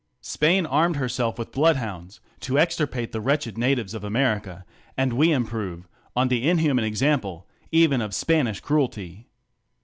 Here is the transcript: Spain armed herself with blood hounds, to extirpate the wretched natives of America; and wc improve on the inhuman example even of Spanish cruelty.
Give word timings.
Spain 0.23 0.65
armed 0.65 0.95
herself 0.95 1.37
with 1.37 1.51
blood 1.51 1.75
hounds, 1.75 2.19
to 2.39 2.57
extirpate 2.57 3.11
the 3.11 3.21
wretched 3.21 3.55
natives 3.55 3.93
of 3.93 4.03
America; 4.03 4.65
and 4.97 5.11
wc 5.11 5.31
improve 5.31 5.87
on 6.15 6.27
the 6.27 6.49
inhuman 6.49 6.83
example 6.83 7.47
even 7.71 8.01
of 8.01 8.15
Spanish 8.15 8.61
cruelty. 8.61 9.27